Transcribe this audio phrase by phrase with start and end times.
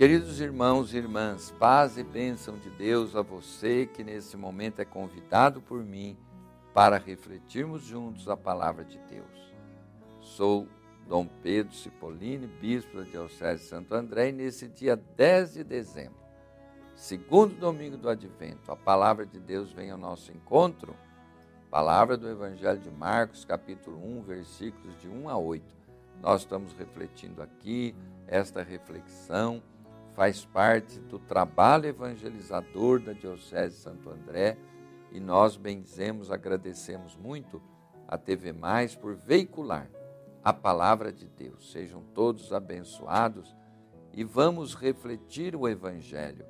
[0.00, 4.84] Queridos irmãos e irmãs, paz e bênção de Deus a você que nesse momento é
[4.86, 6.16] convidado por mim
[6.72, 9.54] para refletirmos juntos a palavra de Deus.
[10.18, 10.66] Sou
[11.06, 16.24] Dom Pedro Cipollini, bispo da Diocese de Santo André, e nesse dia 10 de dezembro,
[16.96, 20.96] segundo domingo do Advento, a palavra de Deus vem ao nosso encontro,
[21.70, 25.62] palavra do Evangelho de Marcos, capítulo 1, versículos de 1 a 8.
[26.22, 27.94] Nós estamos refletindo aqui,
[28.26, 29.62] esta reflexão
[30.20, 34.58] faz parte do trabalho evangelizador da Diocese de Santo André
[35.10, 37.62] e nós benzemos, agradecemos muito
[38.06, 39.90] a TV Mais por veicular
[40.44, 41.72] a palavra de Deus.
[41.72, 43.56] Sejam todos abençoados
[44.12, 46.44] e vamos refletir o Evangelho.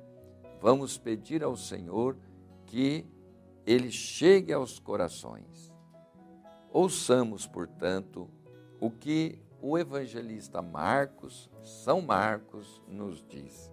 [0.59, 2.17] Vamos pedir ao Senhor
[2.65, 3.05] que
[3.65, 5.71] ele chegue aos corações.
[6.73, 8.29] Ouçamos, portanto,
[8.81, 13.71] o que o evangelista Marcos, São Marcos, nos diz.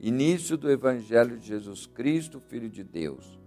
[0.00, 3.38] Início do Evangelho de Jesus Cristo, Filho de Deus.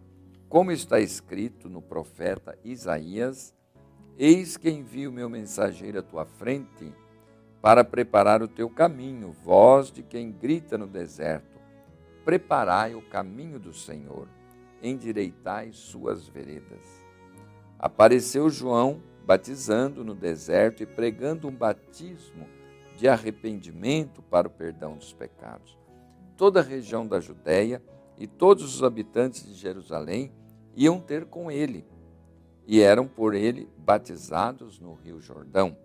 [0.47, 3.53] Como está escrito no profeta Isaías,
[4.17, 6.93] Eis que envio meu mensageiro à tua frente
[7.61, 11.59] para preparar o teu caminho, voz de quem grita no deserto.
[12.23, 14.29] Preparai o caminho do Senhor,
[14.81, 17.03] endireitai suas veredas.
[17.77, 22.47] Apareceu João batizando no deserto e pregando um batismo
[22.95, 25.77] de arrependimento para o perdão dos pecados.
[26.37, 27.81] Toda a região da Judéia
[28.17, 30.31] e todos os habitantes de Jerusalém
[30.75, 31.85] iam ter com ele
[32.67, 35.75] e eram por ele batizados no Rio Jordão,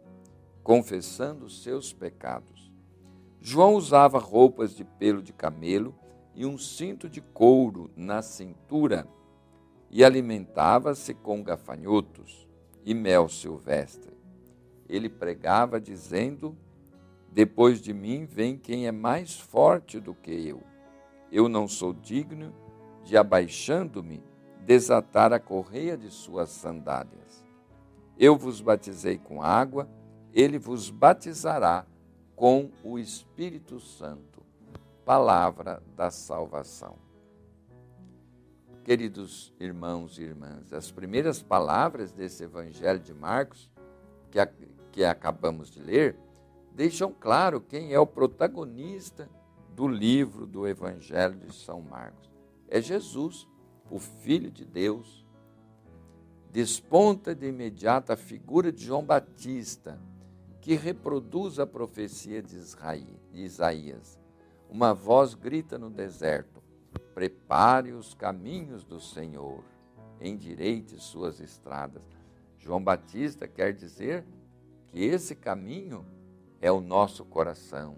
[0.63, 2.71] confessando seus pecados.
[3.41, 5.95] João usava roupas de pelo de camelo
[6.35, 9.09] e um cinto de couro na cintura
[9.91, 12.50] e alimentava-se com gafanhotos
[12.85, 14.17] e mel silvestre.
[14.89, 16.57] Ele pregava dizendo:
[17.31, 20.63] Depois de mim vem quem é mais forte do que eu.
[21.31, 22.53] Eu não sou digno
[23.05, 24.23] de, abaixando-me,
[24.65, 27.45] desatar a correia de suas sandálias.
[28.19, 29.89] Eu vos batizei com água,
[30.33, 31.87] ele vos batizará
[32.37, 34.43] com o Espírito Santo.
[35.05, 37.10] Palavra da salvação.
[38.85, 43.71] Queridos irmãos e irmãs, as primeiras palavras desse Evangelho de Marcos,
[44.31, 44.49] que, a,
[44.91, 46.17] que acabamos de ler,
[46.75, 49.29] deixam claro quem é o protagonista
[49.77, 52.31] do livro do Evangelho de São Marcos.
[52.69, 53.47] É Jesus,
[53.91, 55.27] o Filho de Deus,
[56.51, 60.01] desponta de imediato a figura de João Batista,
[60.61, 62.57] que reproduz a profecia de
[63.33, 64.19] Isaías.
[64.69, 66.60] Uma voz grita no deserto:
[67.15, 69.65] Prepare os caminhos do Senhor,
[70.21, 72.03] endireite suas estradas.
[72.59, 74.25] João Batista quer dizer
[74.89, 76.07] que esse caminho
[76.61, 77.97] é o nosso coração,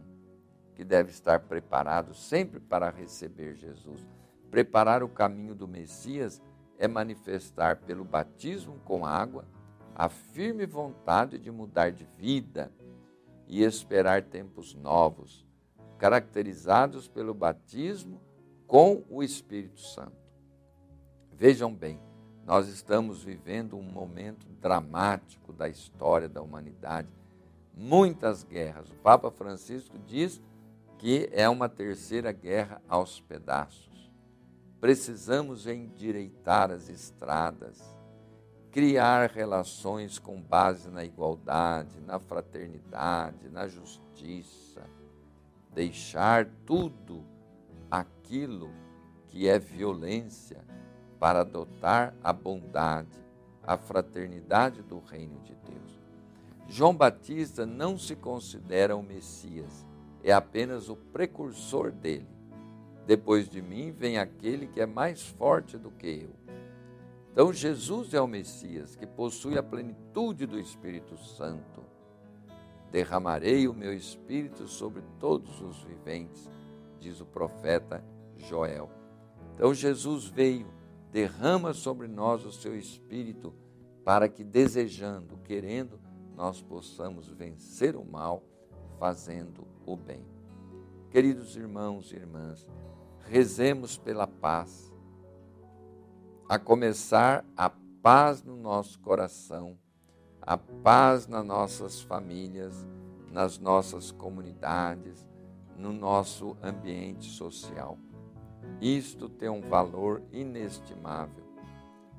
[0.74, 4.06] que deve estar preparado sempre para receber Jesus.
[4.50, 6.40] Preparar o caminho do Messias
[6.78, 9.44] é manifestar pelo batismo com água
[9.94, 12.72] a firme vontade de mudar de vida
[13.46, 15.46] e esperar tempos novos,
[15.98, 18.20] caracterizados pelo batismo
[18.72, 20.16] com o Espírito Santo.
[21.30, 22.00] Vejam bem,
[22.46, 27.10] nós estamos vivendo um momento dramático da história da humanidade,
[27.76, 28.90] muitas guerras.
[28.90, 30.40] O Papa Francisco diz
[30.96, 34.10] que é uma terceira guerra aos pedaços.
[34.80, 37.78] Precisamos endireitar as estradas,
[38.70, 44.80] criar relações com base na igualdade, na fraternidade, na justiça,
[45.74, 47.31] deixar tudo
[47.92, 48.70] aquilo
[49.28, 50.64] que é violência
[51.20, 53.20] para adotar a bondade,
[53.62, 56.00] a fraternidade do reino de Deus.
[56.66, 59.86] João Batista não se considera o Messias,
[60.24, 62.26] é apenas o precursor dele.
[63.06, 66.54] Depois de mim vem aquele que é mais forte do que eu.
[67.30, 71.84] Então, Jesus é o Messias que possui a plenitude do Espírito Santo.
[72.90, 76.48] Derramarei o meu Espírito sobre todos os viventes,
[77.02, 78.02] diz o profeta
[78.36, 78.88] Joel.
[79.54, 80.66] Então, Jesus veio,
[81.10, 83.52] derrama sobre nós o seu Espírito,
[84.04, 86.00] para que, desejando, querendo,
[86.36, 88.42] nós possamos vencer o mal,
[88.98, 90.24] fazendo o bem.
[91.10, 92.66] Queridos irmãos e irmãs,
[93.28, 94.90] rezemos pela paz,
[96.48, 97.70] a começar a
[98.02, 99.78] paz no nosso coração,
[100.40, 102.86] a paz nas nossas famílias,
[103.30, 105.26] nas nossas comunidades,
[105.76, 107.98] no nosso ambiente social.
[108.80, 111.44] Isto tem um valor inestimável.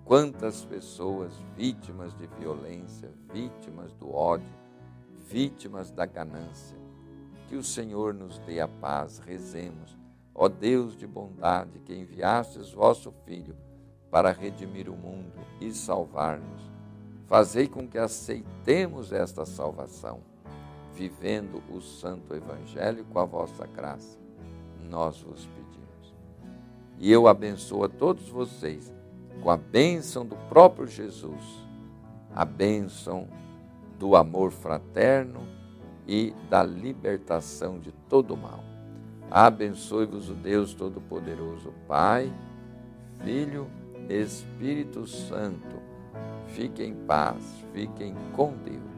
[0.06, 4.54] Quantas pessoas vítimas de violência, vítimas do ódio,
[5.20, 6.78] vítimas da ganância,
[7.48, 9.20] que o Senhor nos dê a paz.
[9.20, 9.98] Rezemos.
[10.36, 13.56] Ó Deus de bondade, que enviastes vosso Filho
[14.10, 16.72] para redimir o mundo e salvar-nos,
[17.26, 20.22] fazei com que aceitemos esta salvação,
[20.94, 24.18] vivendo o Santo Evangelho com a vossa graça.
[24.90, 26.16] Nós vos pedimos.
[27.00, 28.94] E eu abençoo a todos vocês
[29.42, 31.44] com a bênção do próprio Jesus,
[32.34, 33.28] a bênção
[34.00, 35.42] do amor fraterno
[36.08, 38.64] e da libertação de todo mal.
[39.32, 42.32] Abençoe-vos o Deus Todo-Poderoso, Pai,
[43.24, 43.68] Filho,
[44.08, 45.82] Espírito Santo.
[46.48, 47.44] Fiquem em paz,
[47.74, 48.93] fiquem com Deus.